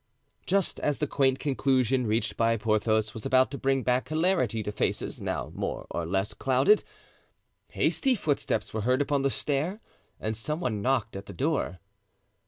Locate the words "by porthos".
2.35-3.13